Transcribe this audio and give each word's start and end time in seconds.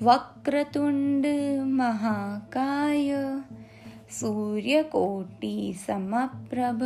વક્રતુંડ 0.00 1.26
મહાકાય 1.70 3.42
સૂર્યકોટિ 4.10 5.74
સમપ્રભ 5.86 6.84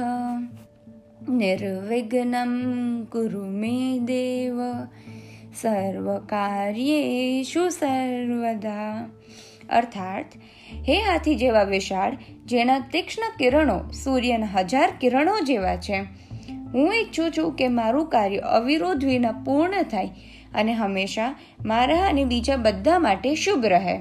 નિર્વિઘ્નમ 1.29 3.05
કુરુ 3.05 3.59
મે 3.59 3.99
દેવ 3.99 4.59
સર્વકાર્યેષુ 5.61 7.69
સર્વદા 7.69 9.09
અર્થાત 9.71 10.27
હે 10.89 11.01
હાથી 11.01 11.35
જેવા 11.35 11.69
વિશાળ 11.69 12.17
જેના 12.47 12.83
તીક્ષ્ણ 12.93 13.23
કિરણો 13.39 13.85
સૂર્યના 14.05 14.47
હજાર 14.47 14.91
કિરણો 15.01 15.45
જેવા 15.45 15.77
છે 15.77 16.07
હું 16.75 16.95
ઈચ્છું 16.95 17.31
છું 17.31 17.55
કે 17.55 17.69
મારું 17.69 18.09
કાર્ય 18.09 18.41
અવિરોધ 18.55 19.05
વિના 19.05 19.43
પૂર્ણ 19.45 19.83
થાય 19.83 20.09
અને 20.55 20.73
હંમેશા 20.73 21.37
મારા 21.65 22.07
અને 22.07 22.25
બીજા 22.25 22.57
બધા 22.57 22.99
માટે 22.99 23.35
શુભ 23.35 23.67
રહે. 23.67 23.99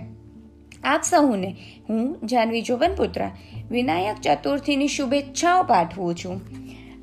આપ 0.84 1.02
સહુને 1.04 1.56
હું 1.90 2.28
જાનવી 2.28 2.62
જોબનપુત્રા 2.62 3.32
વિનાયક 3.72 4.16
ચતુર્થીની 4.22 4.88
શુભેચ્છાઓ 4.88 5.64
પાઠવું 5.64 6.16
છું. 6.16 6.42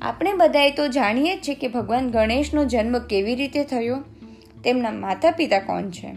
આપણે 0.01 0.33
બધાએ 0.33 0.71
તો 0.71 0.87
જાણીએ 0.87 1.37
જ 1.37 1.39
છે 1.39 1.53
કે 1.53 1.67
ભગવાન 1.67 2.09
ગણેશનો 2.09 2.65
જન્મ 2.65 2.99
કેવી 2.99 3.35
રીતે 3.35 3.63
થયો? 3.63 4.03
તેમના 4.63 4.91
માતા 4.91 5.31
પિતા 5.31 5.59
કોણ 5.59 5.89
છે? 5.89 6.15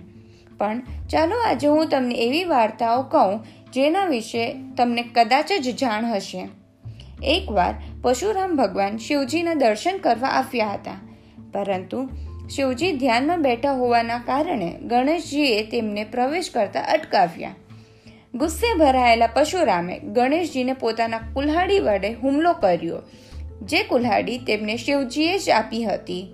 પણ 0.59 0.83
ચાલો 1.11 1.37
આજે 1.37 1.67
હું 1.67 1.89
તમને 1.89 2.15
એવી 2.15 2.45
વાર્તાઓ 2.45 3.03
કહું, 3.03 3.45
જેના 3.73 4.05
વિશે 4.05 4.57
તમને 4.77 5.03
કદાચ 5.03 5.53
જ 5.63 5.77
જાણ 5.77 6.07
હશે. 6.07 6.49
એકવાર 7.23 7.75
પરશુરામ 8.03 8.57
ભગવાન 8.57 8.97
શિવજીના 8.97 9.55
દર્શન 9.55 9.99
કરવા 9.99 10.29
આવ્યા 10.29 10.67
હતા. 10.67 11.01
પરંતુ 11.53 12.09
શિવજી 12.51 12.93
ધ્યાનમાં 12.93 13.43
બેઠા 13.43 13.73
હોવાના 13.73 14.19
કારણે 14.19 14.67
ગણેશજીએ 14.87 15.63
તેમને 15.63 16.03
પ્રવેશ 16.05 16.51
કરતા 16.51 16.81
અટકાવ્યા. 16.81 17.55
ગુસ્સે 18.35 18.73
ભરાયેલા 18.79 19.27
પશુરામે 19.27 19.99
ગણેશજીને 19.99 20.75
પોતાના 20.75 21.23
કુલ્હાડી 21.35 21.79
વડે 21.79 22.13
હુમલો 22.13 22.53
કર્યો, 22.53 23.01
જે 23.63 23.83
કુલ્હાડી 23.83 24.39
તેમને 24.39 24.77
શિવજીએ 24.77 25.39
જ 25.39 25.51
આપી 25.51 25.85
હતી. 25.85 26.25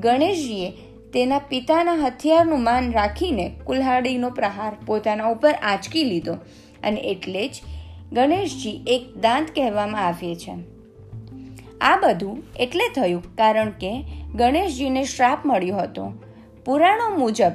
ગણેશજીએ 0.00 0.72
તેના 1.12 1.38
પિતાના 1.38 1.94
હથિયારનું 1.94 2.62
માન 2.62 2.92
રાખીને 2.92 3.46
કુલ્હાડીનો 3.64 4.30
પ્રહાર 4.30 4.74
પોતાના 4.86 5.30
ઉપર 5.30 5.54
આંચકી 5.62 6.04
લીધો 6.04 6.36
અને 6.82 7.00
એટલે 7.00 7.48
જ 7.48 7.60
ગણેશજી 8.12 8.78
એક 8.86 9.02
દાંત 9.20 9.50
કહેવામાં 9.54 10.06
આવે 10.06 10.34
છે. 10.34 10.54
આ 11.82 11.96
બધું 11.96 12.42
એટલે 12.60 12.86
થયું 12.94 13.24
કારણ 13.36 13.70
કે 13.70 13.92
ગણેશજીને 14.34 15.04
શ્રાપ 15.04 15.46
મળ્યો 15.46 15.76
હતો. 15.76 16.04
પુરાણો 16.64 17.08
મુજબ 17.18 17.54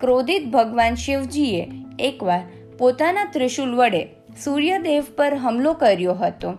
ક્રોધિત 0.00 0.44
ભગવાન 0.50 0.94
શિવજીએ 0.94 1.64
એકવાર 1.98 2.42
પોતાના 2.78 3.24
ત્રિશુલ 3.32 3.74
વડે 3.74 4.02
સૂર્યદેવ 4.44 5.04
પર 5.16 5.34
હુમલો 5.44 5.72
કર્યો 5.72 6.14
હતો. 6.14 6.50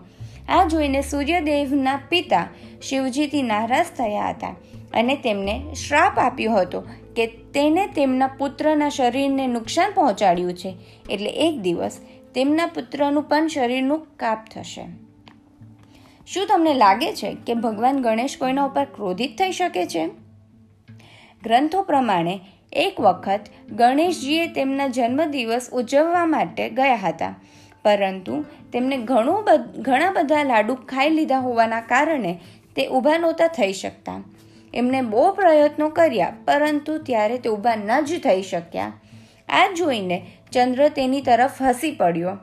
આ 0.48 0.64
જોઈને 0.64 1.02
સૂર્યદેવના 1.02 1.98
પિતા 2.08 2.46
શિવજીથી 2.82 3.42
નારાજ 3.42 3.86
થયા 3.96 4.30
હતા 4.30 4.54
અને 4.94 5.16
તેમને 5.16 5.54
શ્રાપ 5.74 6.18
આપ્યો 6.18 6.54
હતો 6.54 6.80
કે 7.16 7.26
તેને 7.54 7.84
તેમના 7.86 8.30
પુત્રના 8.38 8.88
શરીરને 8.88 9.46
નુકસાન 9.46 9.92
પહોંચાડ્યું 9.94 10.54
છે. 10.54 10.74
એટલે 11.10 11.30
એક 11.46 11.60
દિવસ 11.60 12.00
તેમના 12.34 12.66
પુત્રનું 12.66 13.28
પણ 13.28 13.46
શરીરનું 13.48 14.06
કાપ 14.16 14.48
થશે. 14.54 15.07
શું 16.34 16.46
તમને 16.46 16.74
લાગે 16.74 17.12
છે 17.12 17.36
કે 17.46 17.54
ભગવાન 17.54 18.02
ગણેશ 18.02 18.36
કોઈના 18.38 18.64
ઉપર 18.64 18.84
ક્રોધિત 18.84 19.38
થઈ 19.38 19.52
શકે 19.52 19.86
છે? 19.86 20.06
ગ્રંથો 21.42 21.82
પ્રમાણે 21.82 22.40
એક 22.72 23.00
વખત 23.00 23.40
ગણેશજીએ 23.70 24.46
તેમના 24.46 24.88
જન્મદિવસ 24.88 25.68
ઉજવવા 25.72 26.24
માટે 26.26 26.70
ગયા 26.70 26.96
હતા. 26.96 27.34
પરંતુ 27.84 28.44
તેમને 28.72 28.96
ઘણું 28.96 29.44
ઘણા 29.82 30.10
બધા 30.10 30.42
લાડુ 30.42 30.74
ખાઈ 30.74 31.10
લીધા 31.10 31.38
હોવાના 31.38 31.80
કારણે 31.80 32.32
તે 32.76 32.86
ઊભા 32.88 33.18
નહોતા 33.18 33.46
થઈ 33.46 33.72
શકતા. 33.72 34.24
એમણે 34.74 35.00
બહુ 35.02 35.32
પ્રયત્નો 35.32 35.88
કર્યા, 35.88 36.32
પરંતુ 36.44 36.98
ત્યારે 36.98 37.38
તે 37.38 37.50
ઊભા 37.50 37.76
ન 37.76 38.00
જ 38.00 38.20
થઈ 38.20 38.42
શક્યા. 38.42 38.92
આ 39.48 39.68
જોઈને 39.76 40.26
ચંદ્ર 40.52 40.88
તેની 40.88 41.22
તરફ 41.22 41.62
હસી 41.62 41.90
પડ્યો. 41.90 42.36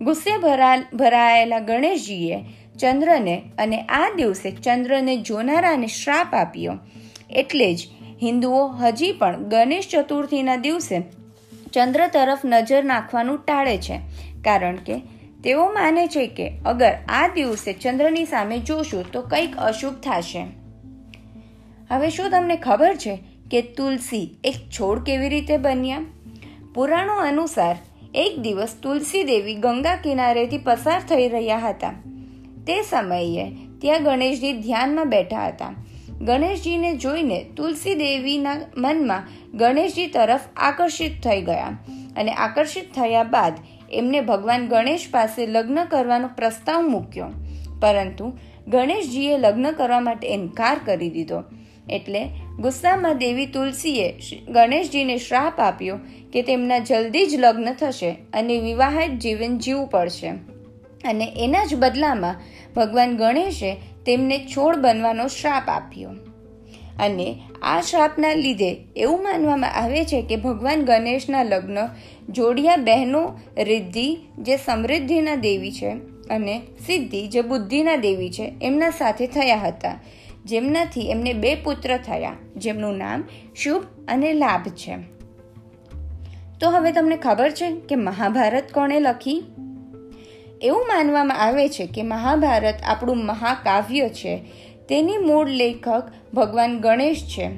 ગુસ્સે 0.00 0.36
ભરા, 0.38 0.76
ભરાયેલા 0.94 1.58
ગણેશજીએ 1.58 2.38
ચંદ્રને 2.80 3.42
અને 3.58 3.82
આ 3.82 4.10
દિવસે 4.16 4.50
ચંદ્રને 4.50 5.16
જોનારાને 5.16 5.86
શ્રાપ 5.86 6.34
આપ્યો. 6.34 6.78
એટલે 7.30 7.74
જ 7.74 7.88
હિન્દુઓ 8.22 8.66
હજી 8.66 9.12
પણ 9.12 9.44
ગણેશ 9.48 9.88
ચતુર્થીના 9.88 10.56
દિવસે 10.56 11.00
ચંદ્ર 11.72 12.06
તરફ 12.06 12.38
નજર 12.44 12.84
નાખવાનું 12.84 13.38
ટાળે 13.44 13.78
છે. 13.78 13.98
કારણ 14.44 14.76
કે 14.76 15.00
તેઓ 15.44 15.72
માને 15.72 16.06
છે 16.06 16.26
કે 16.26 16.52
અગર 16.66 16.92
આ 17.08 17.28
દિવસે 17.28 17.72
ચંદ્રની 17.72 18.24
સામે 18.24 18.58
જોશું 18.58 19.12
તો 19.12 19.22
કંઈક 19.22 19.56
અશુભ 19.56 19.94
થશે. 19.94 20.46
હવે 21.90 22.10
શું 22.10 22.30
તમને 22.30 22.56
ખબર 22.56 22.94
છે 22.94 23.18
કે 23.50 23.62
તુલસી 23.62 24.36
એક 24.44 24.54
છોડ 24.54 25.02
કેવી 25.02 25.28
રીતે 25.28 25.56
બન્યા? 25.56 25.98
પુરાણો 26.74 27.14
અનુસાર 27.14 27.76
એક 28.14 28.38
દિવસ 28.38 28.76
તુલસી 28.82 29.24
દેવી 29.24 29.54
ગંગા 29.54 29.96
કિનારેથી 29.96 30.58
પસાર 30.58 31.00
થઈ 31.00 31.28
રહ્યા 31.28 31.58
હતા. 31.58 31.92
તે 32.66 32.82
સમયે 32.82 33.52
ત્યાં 33.80 34.04
ગણેશજી 34.04 34.52
ધ્યાનમાં 34.52 35.08
બેઠા 35.08 35.46
હતા. 35.46 35.74
ગણેશજીને 36.20 36.96
જોઈને 36.96 37.44
તુલસી 37.56 37.94
દેવીના 37.94 38.56
મનમાં 38.76 39.28
ગણેશજી 39.58 40.06
તરફ 40.06 40.40
આકર્ષિત 40.56 41.12
થઈ 41.24 41.42
ગયા 41.42 41.78
અને 42.16 42.32
આકર્ષિત 42.32 42.84
થયા 42.94 43.22
બાદ 43.22 43.52
એમને 43.92 44.20
ભગવાન 44.20 44.68
ગણેશ 44.68 45.08
પાસે 45.10 45.46
લગ્ન 45.46 45.84
કરવાનો 45.84 46.28
પ્રસ્તાવ 46.28 46.88
મૂક્યો. 46.88 47.26
પરંતુ 47.80 48.32
ગણેશજીએ 48.68 49.36
લગ્ન 49.38 49.70
કરવા 49.70 50.00
માટે 50.00 50.34
ઇનકાર 50.34 50.80
કરી 50.84 51.10
દીધો. 51.10 51.42
એટલે 51.90 52.24
ગુસ્સામાં 52.60 53.18
દેવી 53.18 53.46
તુલસીએ 53.46 54.14
ગણેશજીને 54.48 55.16
શ્રાપ 55.16 55.60
આપ્યો 55.60 55.98
કે 56.32 56.42
તેમના 56.42 56.78
જલ્દી 56.78 57.26
જ 57.26 57.34
લગ્ન 57.34 57.72
થશે 57.72 58.10
અને 58.10 58.58
વિવાહિત 58.58 59.10
જીવન 59.10 59.58
જીવવું 59.58 59.88
પડશે. 59.88 60.53
અને 61.04 61.32
એના 61.36 61.64
જ 61.64 61.74
બદલામાં 61.74 62.34
ભગવાન 62.76 63.16
ગણેશે 63.16 63.76
તેમને 64.06 64.38
છોડ 64.38 64.76
બનવાનો 64.76 65.26
શ્રાપ 65.26 65.68
આપ્યો. 65.68 66.10
અને 67.00 67.42
આ 67.62 67.80
શ્રાપના 67.80 68.32
લીધે 68.32 68.76
એવું 68.96 69.22
માનવામાં 69.22 69.72
આવે 69.74 70.04
છે 70.04 70.22
કે 70.22 70.36
ભગવાન 70.36 70.84
ગણેશના 70.84 71.42
લગ્ન 71.42 71.78
જોડિયા 72.28 72.76
બહેનો 72.76 73.38
રિદ્ધિ 73.58 74.16
જે 74.38 74.56
સમૃદ્ધિના 74.56 75.34
દેવી 75.34 75.72
છે 75.72 75.90
અને 76.30 76.60
સિદ્ધિ 76.86 77.26
જે 77.26 77.40
બુદ્ધિના 77.40 77.96
દેવી 77.96 78.30
છે 78.30 78.52
એમના 78.62 78.90
સાથે 78.90 79.26
થયા 79.26 79.56
હતા. 79.56 80.00
જેમનાથી 80.44 81.10
એમને 81.10 81.32
બે 81.32 81.54
પુત્ર 81.54 81.96
થયા, 81.96 82.36
જેમનું 82.56 82.96
નામ 82.96 83.24
શુભ 83.54 83.82
અને 84.08 84.32
લાભ 84.32 84.68
છે. 84.68 84.96
તો 86.60 86.70
હવે 86.70 86.92
તમને 86.92 87.16
ખબર 87.16 87.50
છે 87.50 87.80
કે 87.88 87.94
મહાભારત 87.94 88.72
કોણે 88.72 89.00
લખી? 89.00 89.42
એવું 90.62 90.86
માનવામાં 90.88 91.40
આવે 91.40 91.68
છે 91.68 91.86
કે 91.86 92.02
મહાભારત 92.02 92.74
આપણું 92.84 93.26
મહાકાવ્ય 93.26 94.08
છે. 94.08 94.42
તેની 94.88 95.16
મૂળ 95.16 95.48
લેખક 95.48 96.02
ભગવાન 96.34 96.78
ગણેશ 96.78 97.24
છે. 97.24 97.50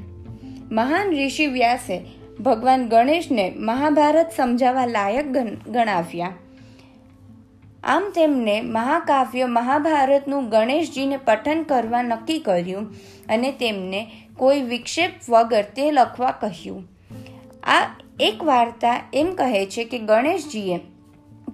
મહાન 0.72 1.16
ઋષિ 1.16 1.46
વ્યાસે 1.46 2.00
ભગવાન 2.40 2.88
ગણેશને 2.88 3.52
મહાભારત 3.56 4.30
સમજાવવા 4.36 4.86
લાયક 4.86 5.26
ગણાવ્યા. 5.68 6.32
આમ 7.84 8.12
તેમને 8.14 8.60
મહાકાવ્ય 8.60 9.46
મહાભારતનું 9.46 10.48
ગણેશજીને 10.48 11.16
પઠન 11.16 11.62
કરવા 11.62 12.02
નક્કી 12.02 12.38
કર્યું 12.38 12.94
અને 13.28 13.52
તેમને 13.52 14.10
કોઈ 14.36 14.60
વિક્ષેપ 14.60 15.10
વગર 15.28 15.62
તે 15.62 15.90
લખવા 15.90 16.30
કહ્યું. 16.30 16.84
આ 17.62 18.00
એક 18.20 18.42
વાર્તા 18.42 19.00
એમ 19.12 19.34
કહે 19.34 19.66
છે 19.66 19.84
કે 19.84 19.98
ગણેશજીએ 19.98 20.80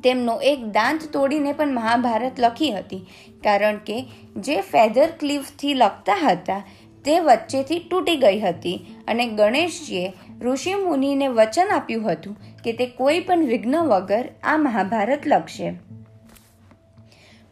તેમનો 0.05 0.41
એક 0.41 0.65
દાંત 0.65 1.01
તોડીને 1.13 1.53
પણ 1.53 1.75
મહાભારત 1.75 2.41
લખી 2.41 2.73
હતી. 2.73 3.07
કારણ 3.45 3.77
કે 3.77 4.05
જે 4.37 4.61
ફેધર 4.61 5.09
ક્લિફથી 5.21 5.75
લખતા 5.75 6.15
હતા, 6.15 6.63
તે 7.05 7.21
વચ્ચેથી 7.21 7.79
તૂટી 7.79 8.17
ગઈ 8.17 8.41
હતી 8.41 8.85
અને 9.09 9.27
ગણેશજીએ 9.27 10.13
ઋષિ 10.41 10.75
મુનિને 10.75 11.29
વચન 11.29 11.69
આપ્યું 11.75 12.13
હતું 12.13 12.37
કે 12.65 12.73
તે 12.73 12.87
કોઈ 12.87 13.21
પણ 13.21 13.47
વિઘ્ન 13.47 13.77
વગર 13.77 14.29
આ 14.43 14.57
મહાભારત 14.57 15.27
લખશે. 15.27 15.75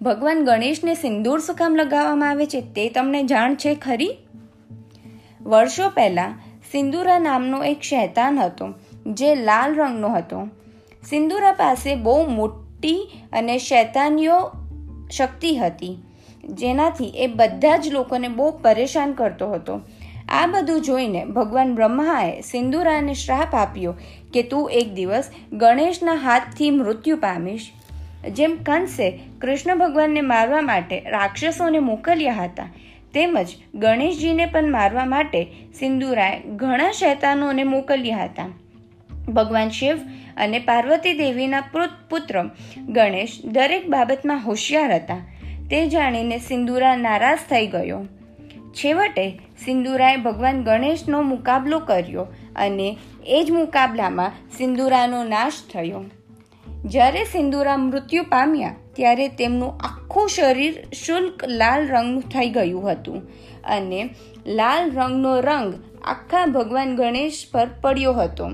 ભગવાન 0.02 0.44
ગણેશને 0.44 0.94
સિંદૂર 0.94 1.40
શું 1.40 1.76
લગાવવામાં 1.76 2.30
આવે 2.30 2.46
છે 2.46 2.60
તે 2.60 2.88
તમને 2.88 3.22
જાણ 3.22 3.54
છે 3.54 3.74
ખરી? 3.74 4.16
વર્ષો 5.42 5.88
પહેલાં 5.88 6.34
સિંદુરા 6.72 7.18
નામનો 7.18 7.64
એક 7.64 7.82
શૈતાન 7.82 8.38
હતો, 8.38 8.74
જે 9.06 9.34
લાલ 9.34 9.74
રંગનો 9.74 10.08
હતો. 10.08 10.48
સિંદુરા 11.08 11.52
પાસે 11.52 11.94
બહુ 11.94 12.26
મોટી 12.28 12.98
અને 13.32 13.58
શૈતાનીઓ 13.58 14.38
શક્તિ 15.10 15.56
હતી. 15.56 15.96
જેનાથી 16.44 17.04
એ 17.04 17.26
બધા 17.26 17.76
જ 17.76 17.88
લોકોને 17.88 18.28
બહુ 18.28 18.50
પરેશાન 18.50 19.12
કરતો 19.12 19.50
હતો. 19.50 19.80
આ 20.28 20.46
બધું 20.46 20.82
જોઈને 20.82 21.24
ભગવાન 21.24 21.74
બ્રહ્માએ 21.74 22.40
સિંદુરાને 22.40 23.14
શ્રાપ 23.14 23.54
આપ્યો 23.54 23.94
કે 24.34 24.42
તું 24.42 24.70
એક 24.70 24.94
દિવસ 24.94 25.30
ગણેશના 25.52 26.14
હાથથી 26.14 26.70
મૃત્યુ 26.70 27.16
પામીશ. 27.16 27.70
જેમ 28.30 28.56
કંસે 28.66 29.10
કૃષ્ણ 29.40 29.78
ભગવાનને 29.78 30.20
મારવા 30.20 30.60
માટે 30.60 31.00
રાક્ષસોને 31.00 31.78
મોકલ્યા 31.78 32.32
હતા, 32.32 32.68
તેમજ 33.14 33.48
ગણેશજીને 33.74 34.46
પણ 34.46 34.70
મારવા 34.70 35.04
માટે 35.04 35.44
સિંદુરાએ 35.78 36.40
ઘણા 36.56 36.90
શૈતાનોને 36.92 37.64
મોકલ્યા 37.64 38.24
હતા. 38.24 38.48
ભગવાન 39.32 39.70
શિવ 39.70 39.96
અને 40.36 40.58
પાર્વતી 40.58 41.18
દેવીના 41.18 41.60
પુત્ર 42.10 42.44
ગણેશ 42.88 43.40
દરેક 43.44 43.88
બાબતમાં 43.88 44.44
હોશિયાર 44.44 44.94
હતા. 44.94 45.18
તે 45.70 45.88
જાણીને 45.88 46.38
સિંદુરા 46.38 46.96
નારાજ 46.96 47.38
થઈ 47.50 47.66
ગયો. 47.66 48.06
છેવટે 48.70 49.40
સિંદુરાએ 49.64 50.16
ભગવાન 50.16 50.62
ગણેશનો 50.62 51.22
મુકાબલો 51.22 51.78
કર્યો 51.78 52.26
અને 52.56 52.96
એ 53.26 53.44
જ 53.44 53.50
મુકાબલામાં 53.50 54.32
સિંદુરાનો 54.58 55.24
નાશ 55.24 55.52
થયો. 55.74 56.04
જ્યારે 56.84 57.24
સિંદુરા 57.24 57.76
મૃત્યુ 57.76 58.22
પામ્યા, 58.22 58.74
ત્યારે 58.96 59.28
તેમનું 59.28 59.72
આખું 59.74 60.28
શરીર 60.28 60.74
શુલ્ક 61.06 61.44
લાલ 61.44 61.88
રંગનું 61.88 62.22
થઈ 62.22 62.50
ગયું 62.50 62.92
હતું 62.92 63.22
અને 63.64 64.10
લાલ 64.46 64.90
રંગનો 64.90 65.40
રંગ 65.40 65.74
આખા 66.04 66.46
ભગવાન 66.46 66.96
ગણેશ 66.96 67.46
પર 67.52 67.68
પડ્યો 67.80 68.12
હતો. 68.12 68.50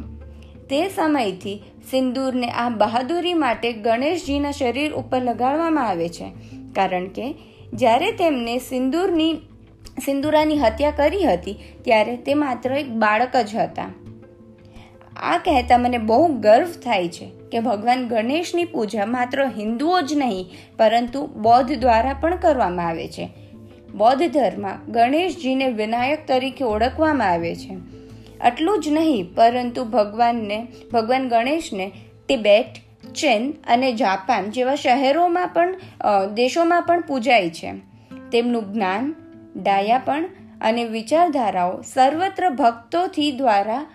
તે 0.71 0.89
સમયથી 0.89 1.63
સિંદૂરને 1.91 2.49
આ 2.51 2.69
બહાદુરી 2.69 3.35
માટે 3.35 3.73
ગણેશજીના 3.73 4.51
શરીર 4.51 4.93
ઉપર 4.93 5.23
લગાડવામાં 5.23 5.89
આવે 5.89 6.09
છે. 6.09 6.33
કારણ 6.75 7.07
કે 7.07 7.35
જ્યારે 7.73 8.13
તેમને 8.13 8.59
સિંદૂરની, 8.59 9.35
સિંદુરાની 10.05 10.59
હત્યા 10.59 10.91
કરી 10.91 11.25
હતી, 11.25 11.57
ત્યારે 11.85 12.17
તે 12.17 12.35
માત્ર 12.35 12.73
એક 12.73 12.89
બાળક 12.89 13.37
જ 13.37 13.57
હતા. 13.57 13.91
આ 15.23 15.39
કહેતા 15.39 15.79
મને 15.79 15.99
બહુ 15.99 16.27
ગર્વ 16.27 16.67
થાય 16.67 17.09
છે 17.09 17.31
કે 17.53 17.61
ભગવાન 17.61 18.09
ગણેશની 18.09 18.65
પૂજા 18.65 19.07
માત્ર 19.07 19.47
હિન્દુઓ 19.47 20.01
જ 20.01 20.13
નહીં, 20.13 20.47
પરંતુ 20.79 21.27
બૌદ્ધ 21.27 21.73
દ્વારા 21.73 22.13
પણ 22.13 22.37
કરવામાં 22.37 22.89
આવે 22.89 23.09
છે. 23.09 23.29
બૌદ્ધ 23.95 24.33
ધર્મ 24.33 24.67
ગણેશજીને 24.89 25.69
વિનાયક 25.69 26.27
તરીકે 26.27 26.65
ઓળખવામાં 26.65 27.29
આવે 27.29 27.55
છે. 27.55 27.97
આટલું 28.41 28.83
જ 28.83 28.89
નહીં, 28.89 29.35
પરંતુ 29.35 29.85
ભગવાનને, 29.85 30.67
ભગવાન 30.93 31.29
ગણેશને, 31.29 31.93
તિબેટ, 32.29 32.67
ચીન 33.15 33.51
અને 33.51 33.93
જાપાન 33.93 34.51
જેવા 34.51 34.75
શહેરોમાં 34.75 35.49
પણ 35.49 35.77
દેશોમાં 36.35 36.83
પણ 36.83 37.01
પૂજાય 37.01 37.51
છે. 37.51 37.73
તેમનું 38.33 38.73
જ્ઞાન, 38.73 39.15
ડાયાપણ 39.57 40.25
અને 40.61 40.85
વિચારધારાઓ 40.85 41.83
સર્વત્ર 41.83 42.51
ભક્તોથી 42.51 43.33
દ્વારા 43.33 43.87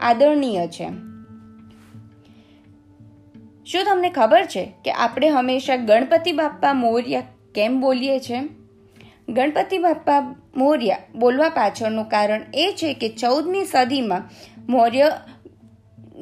આદરણીય 0.00 0.66
છે. 0.66 0.88
શું 3.64 3.84
તમને 3.84 4.10
ખબર 4.10 4.44
છે 4.44 4.72
કે 4.84 4.92
આપણે 4.92 5.28
હંમેશા 5.28 5.76
ગણપતિ 5.76 6.32
બાપ્પા 6.32 6.72
મોર્યા 6.72 7.22
કેમ 7.54 7.80
બોલીએ 7.80 8.18
છીએ 8.18 8.40
ગણપતિ 9.28 9.78
બાપ્પા 9.78 10.20
મૌર્ય 10.56 10.96
બોલવા 11.14 11.48
પાછળનું 11.48 12.08
કારણ 12.08 12.44
એ 12.54 12.66
છે 12.72 12.90
કે 12.94 13.08
ચૌદમી 13.08 13.64
સદીમાં 13.64 14.28
મૌર્ય 14.68 15.08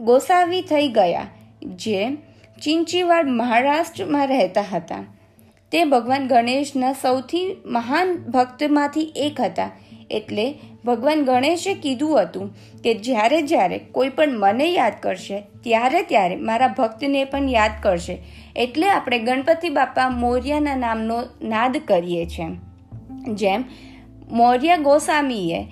ગોસાવી 0.06 0.62
થઈ 0.62 0.88
ગયા, 0.88 1.26
જે 1.76 2.00
ચિંચીવાડ 2.62 3.28
મહારાષ્ટ્રમાં 3.32 4.26
રહેતા 4.26 4.66
હતા. 4.72 5.04
તે 5.72 5.84
ભગવાન 5.84 6.28
ગણેશના 6.28 6.94
સૌથી 7.02 7.46
મહાન 7.66 8.16
ભક્તમાંથી 8.30 9.06
એક 9.16 9.40
હતા. 9.40 9.70
એટલે 10.10 10.46
ભગવાન 10.84 11.24
ગણેશે 11.24 11.74
કીધું 11.74 12.18
હતું 12.22 12.50
કે 12.82 12.98
જ્યારે 13.04 13.40
જ્યારે 13.42 13.78
કોઈ 13.92 14.08
પણ 14.08 14.38
મને 14.38 14.66
યાદ 14.72 15.00
કરશે, 15.02 15.38
ત્યારે 15.62 16.02
ત્યારે 16.02 16.36
મારા 16.48 16.74
ભક્તને 16.78 17.24
પણ 17.24 17.48
યાદ 17.50 17.80
કરશે. 17.82 18.16
એટલે 18.56 18.86
આપણે 18.90 19.18
ગણપતિ 19.18 19.68
બાપા 19.70 20.08
મોર્યાના 20.20 20.76
નામનો 20.76 21.18
નાદ 21.48 21.76
કરીએ 21.86 22.26
છીએ. 22.26 22.54
જેમ, 23.28 23.64
મૌર્ય 24.30 24.76
ગોસ્વામીએ 24.76 25.66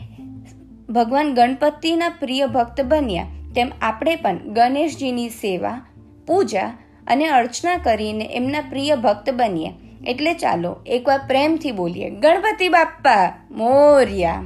ભગવાન 0.90 1.34
ગણપતિના 1.34 2.08
પ્રિય 2.08 2.46
ભક્ત 2.46 2.80
બન્યા, 2.80 3.26
તેમ 3.54 3.70
આપણે 3.82 4.16
પણ 4.16 4.38
ગણેશજીની 4.38 5.28
સેવા, 5.28 5.86
પૂજા 6.26 6.78
અને 7.06 7.26
અર્ચના 7.26 7.76
કરીને 7.76 8.24
એમના 8.24 8.60
પ્રિય 8.60 8.96
ભક્ત 8.96 9.30
બનીએ 9.30 9.70
એટલે 10.06 10.34
ચાલો, 10.34 10.76
એકવાર 10.86 11.20
પ્રેમથી 11.26 11.72
બોલીએ. 11.72 12.10
ગણપતિ 12.10 12.68
બાપ્પા, 12.68 13.32
મોર્યા. 13.50 14.42